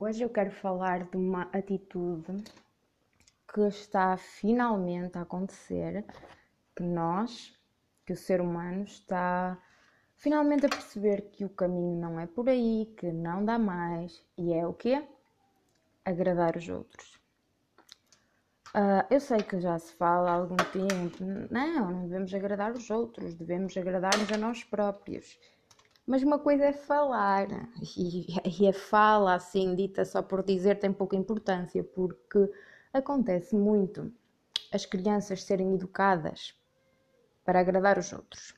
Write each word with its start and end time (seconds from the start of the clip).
Hoje 0.00 0.22
eu 0.22 0.30
quero 0.30 0.52
falar 0.52 1.10
de 1.10 1.16
uma 1.16 1.50
atitude 1.52 2.44
que 3.52 3.62
está 3.62 4.16
finalmente 4.16 5.18
a 5.18 5.22
acontecer, 5.22 6.04
que 6.76 6.84
nós, 6.84 7.52
que 8.06 8.12
o 8.12 8.16
ser 8.16 8.40
humano 8.40 8.84
está 8.84 9.60
finalmente 10.14 10.66
a 10.66 10.68
perceber 10.68 11.22
que 11.32 11.44
o 11.44 11.48
caminho 11.48 12.00
não 12.00 12.20
é 12.20 12.28
por 12.28 12.48
aí, 12.48 12.94
que 12.96 13.10
não 13.10 13.44
dá 13.44 13.58
mais, 13.58 14.24
e 14.36 14.52
é 14.52 14.64
o 14.64 14.72
quê? 14.72 15.04
Agradar 16.04 16.56
os 16.56 16.68
outros. 16.68 17.16
Uh, 18.68 19.02
eu 19.10 19.18
sei 19.18 19.38
que 19.38 19.58
já 19.60 19.76
se 19.80 19.92
fala 19.94 20.30
há 20.30 20.34
algum 20.34 20.54
tempo, 20.56 21.24
não, 21.50 21.90
não 21.90 22.02
devemos 22.04 22.32
agradar 22.32 22.70
os 22.70 22.88
outros, 22.88 23.34
devemos 23.34 23.76
agradar-nos 23.76 24.30
a 24.30 24.36
nós 24.36 24.62
próprios. 24.62 25.36
Mas 26.08 26.22
uma 26.22 26.38
coisa 26.38 26.64
é 26.64 26.72
falar, 26.72 27.48
e, 27.94 28.26
e 28.62 28.66
a 28.66 28.72
fala 28.72 29.34
assim 29.34 29.74
dita 29.74 30.06
só 30.06 30.22
por 30.22 30.42
dizer 30.42 30.78
tem 30.78 30.90
pouca 30.90 31.14
importância, 31.14 31.84
porque 31.84 32.50
acontece 32.94 33.54
muito 33.54 34.10
as 34.72 34.86
crianças 34.86 35.44
serem 35.44 35.74
educadas 35.74 36.58
para 37.44 37.60
agradar 37.60 37.98
os 37.98 38.10
outros. 38.10 38.54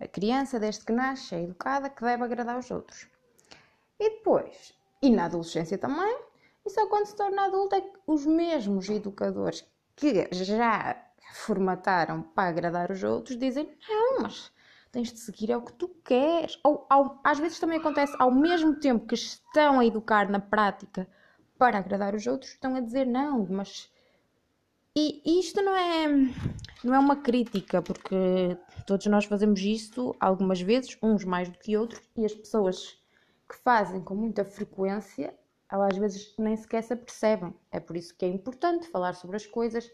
A 0.00 0.08
criança, 0.08 0.58
desde 0.58 0.82
que 0.82 0.92
nasce, 0.92 1.34
é 1.34 1.42
educada 1.42 1.90
que 1.90 2.02
deve 2.02 2.24
agradar 2.24 2.58
os 2.58 2.70
outros. 2.70 3.06
E 3.98 4.08
depois, 4.08 4.72
e 5.02 5.10
na 5.10 5.26
adolescência 5.26 5.76
também, 5.76 6.22
e 6.64 6.70
só 6.70 6.86
quando 6.86 7.04
se 7.04 7.16
torna 7.16 7.44
adulta 7.44 7.76
é 7.76 7.82
que 7.82 7.98
os 8.06 8.24
mesmos 8.24 8.88
educadores 8.88 9.62
que 9.94 10.26
já 10.32 11.04
formataram 11.34 12.22
para 12.22 12.48
agradar 12.48 12.90
os 12.90 13.02
outros 13.04 13.36
dizem: 13.36 13.76
não, 13.86 14.20
mas 14.22 14.50
tens 14.90 15.12
de 15.12 15.18
seguir 15.18 15.50
é 15.50 15.56
o 15.56 15.62
que 15.62 15.72
tu 15.72 15.88
queres. 16.04 16.58
Ou 16.64 16.86
ao, 16.88 17.20
às 17.24 17.38
vezes 17.38 17.58
também 17.58 17.78
acontece, 17.78 18.14
ao 18.18 18.30
mesmo 18.30 18.74
tempo 18.76 19.06
que 19.06 19.14
estão 19.14 19.80
a 19.80 19.86
educar 19.86 20.28
na 20.28 20.40
prática 20.40 21.06
para 21.58 21.78
agradar 21.78 22.14
os 22.14 22.26
outros, 22.26 22.52
estão 22.52 22.74
a 22.74 22.80
dizer 22.80 23.06
não, 23.06 23.46
mas. 23.48 23.90
E 24.96 25.38
isto 25.38 25.62
não 25.62 25.74
é, 25.76 26.08
não 26.82 26.94
é 26.94 26.98
uma 26.98 27.16
crítica, 27.16 27.80
porque 27.80 28.56
todos 28.86 29.06
nós 29.06 29.24
fazemos 29.24 29.60
isto 29.60 30.16
algumas 30.18 30.60
vezes, 30.60 30.98
uns 31.00 31.24
mais 31.24 31.48
do 31.48 31.58
que 31.58 31.76
outros, 31.76 32.02
e 32.16 32.24
as 32.24 32.34
pessoas 32.34 32.98
que 33.48 33.56
fazem 33.62 34.00
com 34.00 34.16
muita 34.16 34.44
frequência, 34.44 35.32
elas 35.70 35.92
às 35.92 35.98
vezes 35.98 36.34
nem 36.36 36.56
sequer 36.56 36.82
se 36.82 36.92
apercebem. 36.92 37.54
É 37.70 37.78
por 37.78 37.96
isso 37.96 38.16
que 38.16 38.24
é 38.24 38.28
importante 38.28 38.88
falar 38.88 39.14
sobre 39.14 39.36
as 39.36 39.46
coisas, 39.46 39.88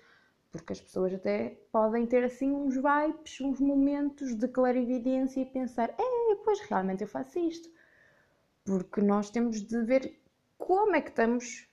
porque 0.56 0.72
as 0.72 0.80
pessoas 0.80 1.14
até 1.14 1.58
podem 1.70 2.06
ter 2.06 2.24
assim 2.24 2.50
uns 2.50 2.74
vibes, 2.74 3.40
uns 3.40 3.60
momentos 3.60 4.34
de 4.34 4.48
clarividência 4.48 5.40
e 5.40 5.46
pensar: 5.46 5.90
é, 5.90 6.34
pois 6.44 6.60
realmente 6.60 7.02
eu 7.02 7.08
faço 7.08 7.38
isto. 7.38 7.68
Porque 8.64 9.00
nós 9.00 9.30
temos 9.30 9.62
de 9.62 9.82
ver 9.82 10.20
como 10.58 10.96
é 10.96 11.00
que 11.00 11.10
estamos 11.10 11.68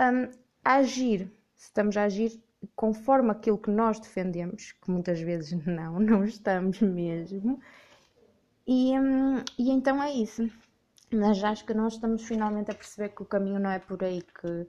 um, 0.00 0.30
a 0.64 0.74
agir. 0.76 1.30
Se 1.54 1.66
estamos 1.66 1.96
a 1.96 2.04
agir 2.04 2.42
conforme 2.74 3.30
aquilo 3.30 3.58
que 3.58 3.70
nós 3.70 4.00
defendemos, 4.00 4.72
que 4.72 4.90
muitas 4.90 5.20
vezes 5.20 5.52
não, 5.66 6.00
não 6.00 6.24
estamos 6.24 6.80
mesmo. 6.80 7.60
E, 8.66 8.98
um, 8.98 9.38
e 9.58 9.70
então 9.70 10.02
é 10.02 10.12
isso. 10.12 10.50
Mas 11.12 11.42
acho 11.44 11.64
que 11.64 11.74
nós 11.74 11.94
estamos 11.94 12.24
finalmente 12.24 12.70
a 12.70 12.74
perceber 12.74 13.10
que 13.10 13.22
o 13.22 13.26
caminho 13.26 13.60
não 13.60 13.70
é 13.70 13.78
por 13.78 14.02
aí, 14.02 14.22
que 14.22 14.66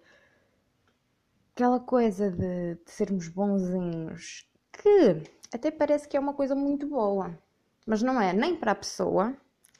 aquela 1.55 1.79
coisa 1.79 2.29
de, 2.29 2.75
de 2.75 2.91
sermos 2.91 3.29
bonzinhos, 3.29 4.45
que 4.73 5.23
até 5.53 5.71
parece 5.71 6.05
que 6.05 6.17
é 6.17 6.19
uma 6.19 6.33
coisa 6.33 6.53
muito 6.53 6.85
boa, 6.85 7.39
mas 7.87 8.03
não 8.03 8.21
é 8.21 8.33
nem 8.33 8.57
para 8.57 8.73
a 8.73 8.75
pessoa, 8.75 9.33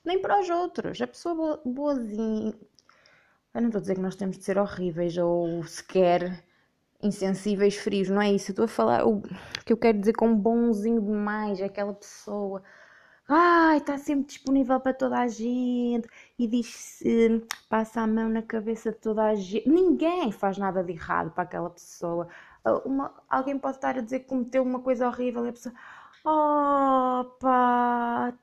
nem 0.03 0.21
para 0.21 0.39
os 0.39 0.49
outros. 0.49 1.01
A 1.01 1.07
pessoa 1.07 1.61
boazinha. 1.65 2.53
Eu 3.53 3.61
não 3.61 3.67
estou 3.67 3.79
a 3.79 3.81
dizer 3.81 3.95
que 3.95 4.01
nós 4.01 4.15
temos 4.15 4.37
de 4.37 4.45
ser 4.45 4.57
horríveis 4.57 5.17
ou 5.17 5.63
sequer 5.65 6.45
insensíveis, 7.03 7.75
frios, 7.75 8.09
não 8.09 8.21
é 8.21 8.31
isso. 8.31 8.51
Eu 8.51 8.53
estou 8.53 8.65
a 8.65 8.69
falar. 8.69 9.05
O 9.05 9.21
que 9.65 9.73
eu 9.73 9.77
quero 9.77 9.99
dizer 9.99 10.13
com 10.13 10.33
bonzinho 10.33 11.01
demais 11.01 11.59
é 11.59 11.65
aquela 11.65 11.93
pessoa 11.93 12.63
ai, 13.27 13.77
está 13.77 13.97
sempre 13.97 14.25
disponível 14.27 14.79
para 14.79 14.93
toda 14.93 15.19
a 15.19 15.27
gente 15.27 16.07
e 16.37 16.47
diz 16.47 17.01
passa 17.69 18.01
a 18.01 18.07
mão 18.07 18.29
na 18.29 18.41
cabeça 18.41 18.91
de 18.91 18.97
toda 18.99 19.23
a 19.25 19.35
gente. 19.35 19.67
Ninguém 19.69 20.31
faz 20.31 20.57
nada 20.57 20.83
de 20.83 20.93
errado 20.93 21.31
para 21.31 21.43
aquela 21.43 21.69
pessoa. 21.69 22.27
Ah, 22.63 22.77
uma, 22.85 23.13
alguém 23.29 23.57
pode 23.59 23.77
estar 23.77 23.97
a 23.97 24.01
dizer 24.01 24.21
que 24.21 24.27
cometeu 24.27 24.63
uma 24.63 24.79
coisa 24.81 25.07
horrível 25.07 25.45
e 25.45 25.49
a 25.49 25.53
pessoa, 25.53 25.75
oh 26.25 27.25
pá, 27.39 28.33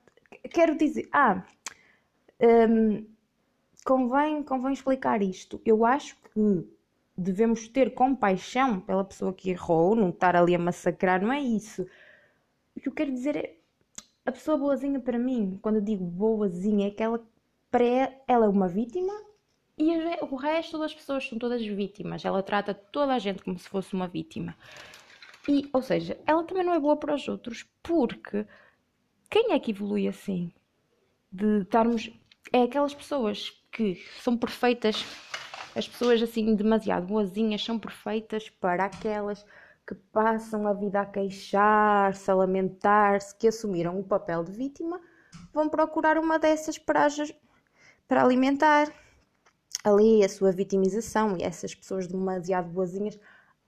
quero 0.51 0.77
dizer, 0.77 1.09
ah, 1.13 1.45
um, 2.41 3.07
convém, 3.85 4.43
convém 4.43 4.73
explicar 4.73 5.23
isto. 5.23 5.61
Eu 5.65 5.85
acho 5.85 6.17
que 6.23 6.69
devemos 7.17 7.69
ter 7.69 7.95
compaixão 7.95 8.81
pela 8.81 9.05
pessoa 9.05 9.33
que 9.33 9.51
errou, 9.51 9.95
não 9.97 10.11
estar 10.11 10.37
ali 10.37 10.55
a 10.55 10.59
massacrar, 10.59 11.23
não 11.23 11.33
é 11.33 11.41
isso. 11.41 11.87
O 12.77 12.81
que 12.81 12.89
eu 12.89 12.93
quero 12.93 13.13
dizer 13.13 13.37
é 13.37 13.62
a 14.25 14.33
pessoa 14.33 14.57
boazinha 14.57 15.01
para 15.01 15.19
mim, 15.19 15.59
quando 15.61 15.77
eu 15.77 15.83
digo 15.83 16.05
boazinha, 16.05 16.89
é 16.89 16.91
que 16.91 17.03
ela, 17.03 17.21
para 17.71 17.85
ela 18.27 18.47
é 18.47 18.49
uma 18.49 18.69
vítima 18.69 19.13
e 19.77 19.91
o 20.21 20.37
resto 20.37 20.79
das 20.79 20.95
pessoas 20.95 21.29
são 21.29 21.39
todas 21.39 21.65
vítimas. 21.65 22.25
Ela 22.25 22.43
trata 22.43 22.73
toda 22.75 23.15
a 23.15 23.19
gente 23.19 23.43
como 23.43 23.59
se 23.59 23.69
fosse 23.69 23.95
uma 23.95 24.07
vítima. 24.07 24.57
E, 25.49 25.69
ou 25.73 25.83
seja, 25.83 26.19
ela 26.25 26.45
também 26.45 26.65
não 26.65 26.75
é 26.75 26.79
boa 26.79 26.97
para 26.97 27.15
os 27.15 27.27
outros, 27.27 27.67
porque 27.83 28.47
quem 29.29 29.53
é 29.53 29.59
que 29.59 29.73
evolui 29.73 30.07
assim? 30.07 30.53
De 31.31 31.63
estarmos. 31.63 32.11
É 32.53 32.63
aquelas 32.63 32.95
pessoas 32.95 33.51
que 33.73 33.95
são 34.21 34.37
perfeitas, 34.37 35.05
as 35.75 35.89
pessoas 35.89 36.23
assim 36.23 36.55
demasiado 36.55 37.07
boazinhas 37.07 37.65
são 37.65 37.79
perfeitas 37.79 38.51
para 38.51 38.85
aquelas 38.85 39.45
que 39.87 39.95
passam 39.95 40.67
a 40.67 40.73
vida 40.73 41.01
a 41.01 41.07
queixar-se, 41.07 42.31
a 42.31 42.35
lamentar-se, 42.35 43.35
que 43.37 43.49
assumiram 43.49 43.99
o 43.99 44.05
papel 44.05 44.45
de 44.45 44.53
vítima, 44.53 45.01
vão 45.53 45.69
procurar 45.69 46.19
uma 46.19 46.39
dessas 46.39 46.79
para, 46.79 47.07
para 48.07 48.23
alimentar 48.23 48.93
ali 49.85 50.25
a 50.25 50.29
sua 50.29 50.53
vitimização. 50.53 51.37
E 51.37 51.43
essas 51.43 51.75
pessoas 51.75 52.07
demasiado 52.07 52.69
boazinhas 52.71 53.19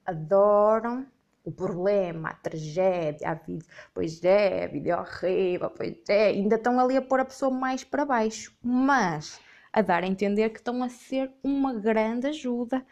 adoram 0.06 1.06
o 1.44 1.52
problema, 1.52 2.30
a 2.30 2.34
tragédia, 2.34 3.28
a 3.28 3.34
vida. 3.34 3.64
Pois 3.92 4.22
é, 4.24 4.64
a 4.64 4.68
vida 4.68 4.90
é 4.90 4.96
horrível, 4.96 5.70
pois 5.70 5.96
é. 6.08 6.28
Ainda 6.28 6.56
estão 6.56 6.78
ali 6.80 6.96
a 6.96 7.02
pôr 7.02 7.20
a 7.20 7.24
pessoa 7.24 7.50
mais 7.50 7.84
para 7.84 8.04
baixo, 8.04 8.56
mas 8.62 9.40
a 9.72 9.82
dar 9.82 10.04
a 10.04 10.06
entender 10.06 10.50
que 10.50 10.58
estão 10.58 10.82
a 10.82 10.88
ser 10.88 11.30
uma 11.42 11.74
grande 11.74 12.28
ajuda, 12.28 12.86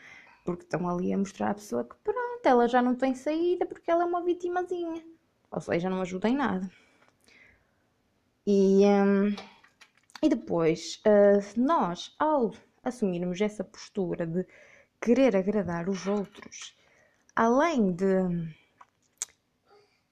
porque 0.44 0.64
estão 0.64 0.88
ali 0.88 1.12
a 1.12 1.18
mostrar 1.18 1.50
à 1.50 1.54
pessoa 1.54 1.84
que 1.84 1.94
pronto 2.02 2.31
ela 2.48 2.68
já 2.68 2.82
não 2.82 2.94
tem 2.94 3.14
saída 3.14 3.66
porque 3.66 3.90
ela 3.90 4.02
é 4.02 4.06
uma 4.06 4.22
vitimazinha. 4.22 5.02
Ou 5.50 5.60
seja, 5.60 5.90
não 5.90 6.00
ajuda 6.00 6.28
em 6.28 6.36
nada. 6.36 6.70
E, 8.46 8.84
um, 8.84 9.34
e 10.22 10.28
depois, 10.28 11.00
uh, 11.06 11.60
nós, 11.60 12.14
ao 12.18 12.52
assumirmos 12.82 13.40
essa 13.40 13.62
postura 13.62 14.26
de 14.26 14.46
querer 15.00 15.36
agradar 15.36 15.88
os 15.88 16.06
outros, 16.06 16.76
além 17.36 17.92
de, 17.92 18.06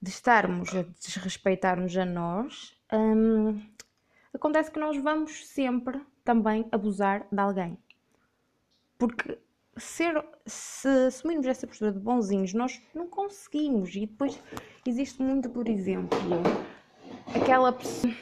de 0.00 0.10
estarmos 0.10 0.74
a 0.74 0.82
desrespeitar-nos 0.82 1.96
a 1.96 2.04
nós, 2.04 2.76
um, 2.92 3.60
acontece 4.32 4.70
que 4.70 4.78
nós 4.78 4.96
vamos 4.98 5.46
sempre 5.46 6.00
também 6.24 6.68
abusar 6.70 7.26
de 7.30 7.40
alguém. 7.40 7.78
Porque 8.98 9.38
ser, 9.80 10.24
se 10.46 10.88
assumirmos 11.06 11.46
essa 11.46 11.66
postura 11.66 11.92
de 11.92 11.98
bonzinhos, 11.98 12.52
nós 12.54 12.80
não 12.94 13.06
conseguimos. 13.08 13.94
E 13.94 14.00
depois 14.00 14.40
existe 14.86 15.22
muito, 15.22 15.48
por 15.50 15.68
exemplo, 15.68 16.18
aquela 17.34 17.72
pessoa 17.72 18.14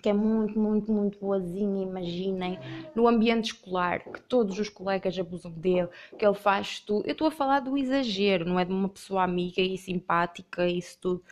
que 0.00 0.08
é 0.08 0.12
muito, 0.12 0.58
muito, 0.58 0.90
muito 0.90 1.18
boazinha, 1.18 1.82
imaginem, 1.82 2.58
no 2.94 3.06
ambiente 3.06 3.52
escolar, 3.52 4.00
que 4.00 4.20
todos 4.22 4.58
os 4.58 4.68
colegas 4.68 5.18
abusam 5.18 5.52
dele, 5.52 5.88
que 6.18 6.24
ele 6.24 6.34
faz 6.34 6.80
tudo. 6.80 7.06
Eu 7.06 7.12
estou 7.12 7.28
a 7.28 7.30
falar 7.30 7.60
do 7.60 7.76
exagero, 7.76 8.46
não 8.46 8.58
é 8.58 8.64
de 8.64 8.72
uma 8.72 8.88
pessoa 8.88 9.22
amiga 9.22 9.60
e 9.60 9.76
simpática 9.76 10.66
e 10.66 10.78
isso 10.78 10.98
tudo. 11.00 11.22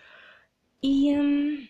E 0.82 1.16
hum, 1.16 1.66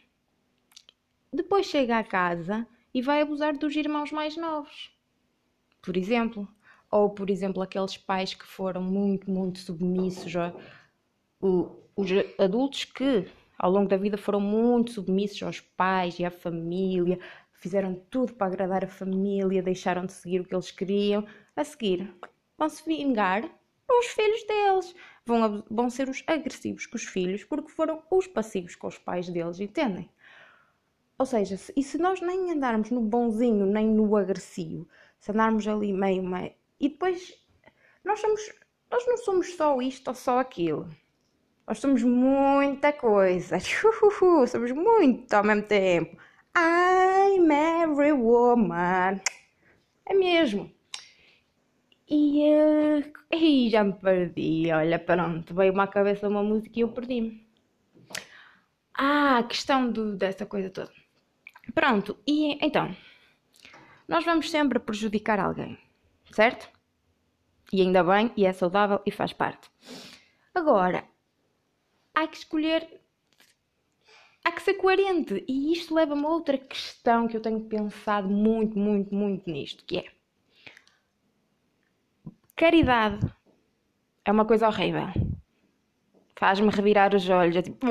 depois 1.32 1.66
chega 1.66 1.98
à 1.98 2.04
casa 2.04 2.66
e 2.92 3.00
vai 3.00 3.22
abusar 3.22 3.56
dos 3.56 3.76
irmãos 3.76 4.10
mais 4.10 4.36
novos. 4.36 4.90
Por 5.80 5.96
exemplo, 5.96 6.48
ou 6.90 7.10
por 7.10 7.30
exemplo 7.30 7.62
aqueles 7.62 7.96
pais 7.96 8.34
que 8.34 8.46
foram 8.46 8.82
muito, 8.82 9.30
muito 9.30 9.58
submissos, 9.58 10.32
ou, 11.40 11.84
os 11.96 12.10
adultos 12.38 12.84
que 12.84 13.26
ao 13.58 13.70
longo 13.70 13.88
da 13.88 13.96
vida 13.96 14.16
foram 14.16 14.40
muito 14.40 14.92
submissos 14.92 15.42
aos 15.42 15.60
pais 15.60 16.18
e 16.18 16.24
à 16.24 16.30
família, 16.30 17.18
fizeram 17.54 17.94
tudo 18.08 18.32
para 18.34 18.46
agradar 18.46 18.84
a 18.84 18.88
família, 18.88 19.62
deixaram 19.62 20.06
de 20.06 20.12
seguir 20.12 20.40
o 20.40 20.44
que 20.44 20.54
eles 20.54 20.70
queriam, 20.70 21.26
a 21.56 21.64
seguir 21.64 22.14
vão 22.56 22.68
se 22.68 22.84
vingar 22.84 23.48
os 23.90 24.06
filhos 24.06 24.44
deles, 24.44 24.94
vão, 25.24 25.64
vão 25.70 25.88
ser 25.88 26.08
os 26.08 26.22
agressivos 26.26 26.86
com 26.86 26.96
os 26.96 27.04
filhos 27.04 27.44
porque 27.44 27.70
foram 27.70 28.02
os 28.10 28.26
passivos 28.26 28.74
com 28.76 28.86
os 28.86 28.98
pais 28.98 29.28
deles, 29.28 29.60
entendem? 29.60 30.10
Ou 31.18 31.26
seja, 31.26 31.56
e 31.76 31.82
se 31.82 31.98
nós 31.98 32.20
nem 32.20 32.52
andarmos 32.52 32.90
no 32.90 33.00
bonzinho 33.00 33.66
nem 33.66 33.88
no 33.88 34.16
agressivo, 34.16 34.88
se 35.18 35.32
andarmos 35.32 35.66
ali 35.66 35.92
meio, 35.92 36.22
meio. 36.22 36.52
E 36.80 36.88
depois, 36.88 37.34
nós 38.04 38.20
somos, 38.20 38.40
nós 38.90 39.06
não 39.06 39.16
somos 39.18 39.54
só 39.54 39.80
isto 39.80 40.08
ou 40.08 40.14
só 40.14 40.38
aquilo. 40.38 40.88
Nós 41.66 41.78
somos 41.78 42.02
muita 42.02 42.92
coisa. 42.92 43.58
somos 43.60 44.72
muito 44.72 45.34
ao 45.34 45.44
mesmo 45.44 45.64
tempo. 45.64 46.16
I'm 46.56 47.50
every 47.52 48.12
woman. 48.12 49.20
É 50.06 50.14
mesmo. 50.14 50.72
E, 52.08 52.42
uh, 52.48 53.12
e 53.36 53.68
já 53.68 53.84
me 53.84 53.92
perdi. 53.92 54.72
Olha, 54.72 54.98
pronto, 54.98 55.54
veio-me 55.54 55.80
à 55.80 55.86
cabeça 55.86 56.28
uma 56.28 56.42
música 56.42 56.78
e 56.78 56.82
eu 56.82 56.88
perdi-me. 56.88 57.46
Ah, 58.94 59.38
a 59.38 59.42
questão 59.44 59.90
do, 59.90 60.16
dessa 60.16 60.46
coisa 60.46 60.70
toda. 60.70 60.90
Pronto, 61.74 62.18
e 62.26 62.58
então, 62.64 62.96
nós 64.08 64.24
vamos 64.24 64.50
sempre 64.50 64.78
prejudicar 64.78 65.38
alguém, 65.38 65.78
certo? 66.32 66.68
E 67.72 67.82
ainda 67.82 68.02
bem, 68.02 68.32
e 68.36 68.46
é 68.46 68.52
saudável 68.52 69.00
e 69.04 69.10
faz 69.10 69.32
parte. 69.32 69.70
Agora, 70.54 71.04
há 72.14 72.26
que 72.26 72.36
escolher, 72.36 73.00
há 74.44 74.50
que 74.52 74.62
ser 74.62 74.74
coerente. 74.74 75.44
E 75.46 75.72
isto 75.72 75.94
leva-me 75.94 76.24
a 76.24 76.28
outra 76.28 76.58
questão 76.58 77.28
que 77.28 77.36
eu 77.36 77.40
tenho 77.40 77.60
pensado 77.60 78.28
muito, 78.28 78.78
muito, 78.78 79.14
muito 79.14 79.50
nisto, 79.50 79.84
que 79.84 79.98
é 79.98 80.18
caridade 82.58 83.20
é 84.24 84.32
uma 84.32 84.44
coisa 84.44 84.66
horrível. 84.66 85.06
Faz-me 86.34 86.70
revirar 86.70 87.14
os 87.14 87.28
olhos, 87.28 87.56
é 87.56 87.62
tipo. 87.62 87.86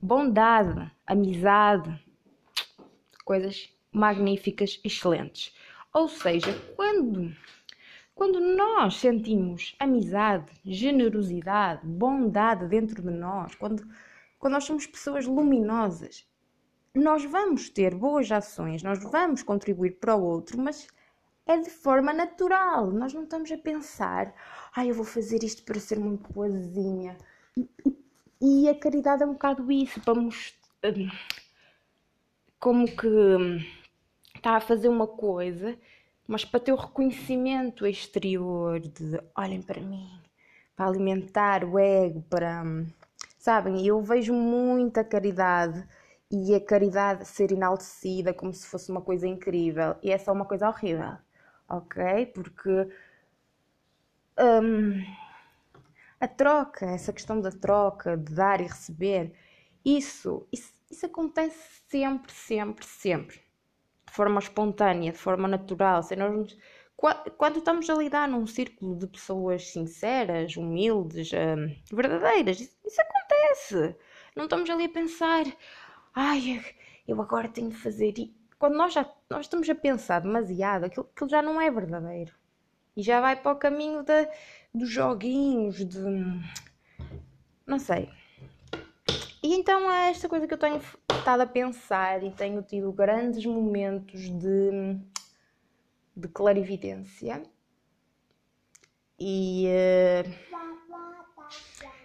Bondade, 0.00 0.90
amizade, 1.06 1.98
coisas 3.24 3.68
magníficas, 3.92 4.80
excelentes. 4.82 5.54
Ou 5.96 6.08
seja, 6.08 6.52
quando 6.76 7.34
quando 8.14 8.38
nós 8.38 8.96
sentimos 8.96 9.74
amizade, 9.78 10.52
generosidade, 10.62 11.86
bondade 11.86 12.68
dentro 12.68 13.00
de 13.00 13.10
nós, 13.10 13.54
quando, 13.54 13.82
quando 14.38 14.52
nós 14.52 14.64
somos 14.64 14.86
pessoas 14.86 15.24
luminosas, 15.24 16.28
nós 16.94 17.24
vamos 17.24 17.70
ter 17.70 17.94
boas 17.94 18.30
ações, 18.30 18.82
nós 18.82 19.02
vamos 19.04 19.42
contribuir 19.42 19.92
para 19.92 20.14
o 20.14 20.22
outro, 20.22 20.60
mas 20.60 20.86
é 21.46 21.56
de 21.56 21.70
forma 21.70 22.12
natural. 22.12 22.90
Nós 22.90 23.14
não 23.14 23.24
estamos 23.24 23.50
a 23.50 23.56
pensar, 23.56 24.34
ah, 24.74 24.84
eu 24.84 24.94
vou 24.94 25.04
fazer 25.04 25.42
isto 25.42 25.62
para 25.62 25.80
ser 25.80 25.98
muito 25.98 26.30
boazinha. 26.30 27.16
E 28.38 28.68
a 28.68 28.74
caridade 28.74 29.22
é 29.22 29.26
um 29.26 29.32
bocado 29.32 29.72
isso, 29.72 29.98
para 30.02 30.14
mostrar 30.14 30.94
hum, 30.94 31.08
como 32.60 32.86
que 32.86 33.06
hum, 33.06 33.60
está 34.46 34.56
a 34.56 34.60
fazer 34.60 34.88
uma 34.88 35.08
coisa 35.08 35.76
mas 36.26 36.44
para 36.44 36.60
ter 36.60 36.72
o 36.72 36.76
reconhecimento 36.76 37.86
exterior 37.86 38.80
de 38.80 39.20
olhem 39.34 39.62
para 39.62 39.80
mim, 39.80 40.08
para 40.74 40.86
alimentar 40.86 41.64
o 41.64 41.78
ego, 41.78 42.22
para. 42.28 42.64
Sabem, 43.38 43.86
eu 43.86 44.02
vejo 44.02 44.32
muita 44.32 45.04
caridade 45.04 45.86
e 46.30 46.54
a 46.54 46.60
caridade 46.60 47.24
ser 47.26 47.52
enaltecida 47.52 48.34
como 48.34 48.52
se 48.52 48.66
fosse 48.66 48.90
uma 48.90 49.00
coisa 49.00 49.26
incrível 49.26 49.94
e 50.02 50.10
é 50.10 50.18
só 50.18 50.32
uma 50.32 50.44
coisa 50.44 50.68
horrível, 50.68 51.16
ok? 51.68 52.26
Porque. 52.26 52.88
Um, 54.38 55.02
a 56.20 56.26
troca, 56.26 56.86
essa 56.86 57.12
questão 57.12 57.40
da 57.40 57.50
troca, 57.50 58.16
de 58.16 58.34
dar 58.34 58.60
e 58.60 58.64
receber, 58.64 59.32
isso, 59.84 60.46
isso, 60.52 60.74
isso 60.90 61.06
acontece 61.06 61.82
sempre, 61.88 62.32
sempre, 62.32 62.84
sempre 62.84 63.45
forma 64.16 64.40
espontânea, 64.40 65.12
de 65.12 65.18
forma 65.18 65.46
natural. 65.46 66.02
Sem 66.02 66.16
nós, 66.16 66.56
quando 67.36 67.58
estamos 67.58 67.88
a 67.90 67.94
lidar 67.94 68.26
num 68.28 68.46
círculo 68.46 68.96
de 68.96 69.06
pessoas 69.06 69.70
sinceras, 69.70 70.56
humildes, 70.56 71.30
hum, 71.32 71.76
verdadeiras, 71.92 72.60
isso, 72.60 72.76
isso, 72.84 73.00
acontece. 73.00 73.96
Não 74.34 74.44
estamos 74.44 74.68
ali 74.70 74.84
a 74.84 74.88
pensar, 74.88 75.44
ai, 76.14 76.62
eu 77.06 77.20
agora 77.20 77.48
tenho 77.48 77.70
de 77.70 77.76
fazer. 77.76 78.18
E 78.18 78.34
quando 78.58 78.76
nós 78.76 78.94
já 78.94 79.08
nós 79.28 79.46
estamos 79.46 79.68
a 79.68 79.74
pensar 79.74 80.20
demasiado, 80.20 80.84
aquilo, 80.84 81.08
aquilo 81.14 81.30
já 81.30 81.42
não 81.42 81.60
é 81.60 81.70
verdadeiro. 81.70 82.34
E 82.96 83.02
já 83.02 83.20
vai 83.20 83.36
para 83.36 83.52
o 83.52 83.58
caminho 83.58 84.02
de, 84.02 84.28
dos 84.74 84.88
joguinhos, 84.88 85.84
de. 85.84 86.00
Não 87.66 87.78
sei. 87.78 88.08
E 89.46 89.54
então 89.54 89.88
é 89.88 90.10
esta 90.10 90.28
coisa 90.28 90.44
que 90.44 90.54
eu 90.54 90.58
tenho 90.58 90.80
estado 91.08 91.42
a 91.42 91.46
pensar 91.46 92.20
e 92.20 92.32
tenho 92.32 92.60
tido 92.62 92.90
grandes 92.90 93.46
momentos 93.46 94.28
de, 94.28 94.98
de 96.16 96.26
clarividência. 96.26 97.40
E, 99.16 99.68
uh, 99.68 100.34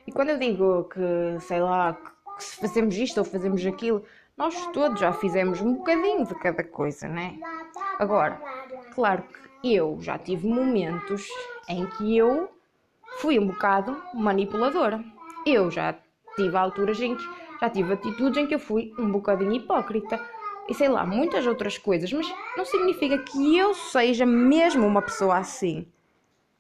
e 0.06 0.12
quando 0.12 0.30
eu 0.30 0.38
digo 0.38 0.84
que, 0.84 1.40
sei 1.40 1.60
lá, 1.60 1.94
que 2.38 2.44
se 2.44 2.58
fazemos 2.58 2.96
isto 2.96 3.18
ou 3.18 3.26
fazemos 3.26 3.66
aquilo, 3.66 4.06
nós 4.38 4.68
todos 4.68 5.00
já 5.00 5.12
fizemos 5.12 5.62
um 5.62 5.74
bocadinho 5.78 6.28
de 6.28 6.36
cada 6.36 6.64
coisa, 6.64 7.08
né? 7.08 7.40
Agora, 7.98 8.40
claro 8.94 9.24
que 9.64 9.76
eu 9.76 9.98
já 10.00 10.20
tive 10.20 10.48
momentos 10.48 11.28
em 11.68 11.88
que 11.88 12.16
eu 12.16 12.52
fui 13.18 13.40
um 13.40 13.48
bocado 13.48 14.00
manipuladora. 14.14 15.04
Eu 15.44 15.72
já 15.72 15.98
tive 16.36 16.56
alturas 16.56 17.00
em 17.00 17.16
que 17.16 17.24
já 17.60 17.70
tive 17.70 17.94
atitudes 17.94 18.38
em 18.38 18.48
que 18.48 18.56
eu 18.56 18.60
fui 18.60 18.94
um 18.98 19.12
bocadinho 19.12 19.54
hipócrita 19.54 20.20
e 20.68 20.74
sei 20.74 20.88
lá, 20.88 21.06
muitas 21.06 21.46
outras 21.46 21.78
coisas, 21.78 22.12
mas 22.14 22.28
não 22.56 22.64
significa 22.64 23.18
que 23.18 23.58
eu 23.58 23.74
seja 23.74 24.26
mesmo 24.26 24.86
uma 24.88 25.02
pessoa 25.02 25.38
assim. 25.38 25.86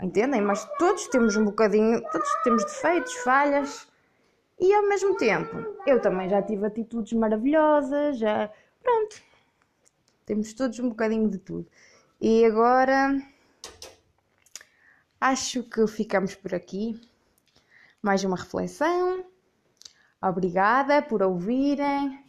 Entendem? 0.01 0.41
Mas 0.41 0.67
todos 0.77 1.07
temos 1.07 1.35
um 1.35 1.45
bocadinho, 1.45 2.01
todos 2.11 2.29
temos 2.43 2.63
defeitos, 2.65 3.13
falhas. 3.17 3.87
E 4.59 4.73
ao 4.73 4.87
mesmo 4.87 5.15
tempo, 5.15 5.55
eu 5.87 6.01
também 6.01 6.27
já 6.27 6.41
tive 6.41 6.65
atitudes 6.65 7.13
maravilhosas, 7.13 8.17
já. 8.17 8.51
Pronto. 8.81 9.21
Temos 10.25 10.53
todos 10.53 10.79
um 10.79 10.89
bocadinho 10.89 11.29
de 11.29 11.37
tudo. 11.37 11.67
E 12.19 12.43
agora. 12.45 13.21
Acho 15.19 15.63
que 15.63 15.85
ficamos 15.87 16.33
por 16.33 16.53
aqui. 16.53 16.99
Mais 18.01 18.23
uma 18.23 18.35
reflexão. 18.35 19.23
Obrigada 20.21 21.01
por 21.01 21.23
ouvirem. 21.23 22.23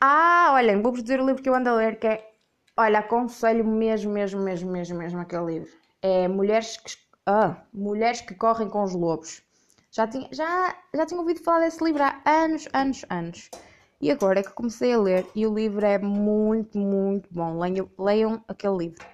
Ah, 0.00 0.50
olhem, 0.54 0.82
vou-vos 0.82 1.02
dizer 1.02 1.20
o 1.20 1.26
livro 1.26 1.42
que 1.42 1.48
eu 1.48 1.54
ando 1.54 1.68
a 1.70 1.74
ler, 1.74 1.98
que 1.98 2.06
é. 2.06 2.32
Olha, 2.76 3.00
aconselho 3.00 3.64
mesmo, 3.64 4.12
mesmo, 4.12 4.40
mesmo, 4.40 4.70
mesmo, 4.70 4.98
mesmo 4.98 5.20
aquele 5.20 5.46
livro. 5.46 5.70
É 6.00 6.28
Mulheres 6.28 6.76
que, 6.76 6.96
ah, 7.26 7.62
Mulheres 7.72 8.20
que 8.20 8.34
Correm 8.34 8.68
com 8.68 8.82
os 8.82 8.94
Lobos. 8.94 9.42
Já 9.90 10.06
tinha, 10.06 10.28
já, 10.32 10.76
já 10.94 11.06
tinha 11.06 11.20
ouvido 11.20 11.42
falar 11.42 11.60
desse 11.60 11.82
livro 11.82 12.02
há 12.02 12.20
anos, 12.24 12.68
anos, 12.72 13.04
anos. 13.10 13.50
E 14.00 14.10
agora 14.12 14.40
é 14.40 14.42
que 14.42 14.52
comecei 14.52 14.92
a 14.92 14.98
ler 14.98 15.26
e 15.34 15.44
o 15.46 15.54
livro 15.54 15.84
é 15.84 15.98
muito, 15.98 16.78
muito 16.78 17.28
bom. 17.32 17.58
Leiam, 17.58 17.90
leiam 17.98 18.44
aquele 18.46 18.76
livro. 18.76 19.04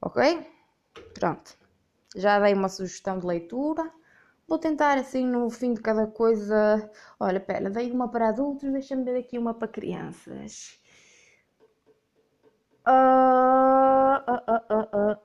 Ok? 0.00 0.46
Pronto. 1.14 1.56
Já 2.14 2.38
dei 2.38 2.54
uma 2.54 2.68
sugestão 2.68 3.18
de 3.18 3.26
leitura. 3.26 3.90
Vou 4.52 4.58
tentar 4.58 4.98
assim 4.98 5.24
no 5.26 5.48
fim 5.48 5.72
de 5.72 5.80
cada 5.80 6.06
coisa. 6.06 6.90
Olha, 7.18 7.40
pera, 7.40 7.70
dei 7.70 7.90
uma 7.90 8.10
para 8.10 8.28
adultos, 8.28 8.70
deixa-me 8.70 9.02
ver 9.02 9.16
aqui 9.18 9.38
uma 9.38 9.54
para 9.54 9.66
crianças. 9.66 10.78
Uh, 12.86 14.20
uh, 14.30 15.14
uh, 15.14 15.18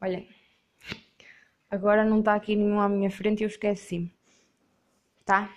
Olhem, 0.00 0.26
agora 1.70 2.02
não 2.02 2.20
está 2.20 2.34
aqui 2.34 2.56
nenhum 2.56 2.80
à 2.80 2.88
minha 2.88 3.10
frente 3.10 3.40
e 3.40 3.44
eu 3.44 3.48
esqueci-me. 3.48 4.10
Tá? 5.26 5.54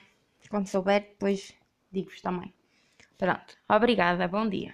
Quando 0.49 0.67
souber, 0.67 1.03
depois 1.03 1.55
digo-vos 1.89 2.19
também. 2.19 2.53
Pronto, 3.17 3.55
obrigada, 3.69 4.27
bom 4.27 4.45
dia. 4.49 4.73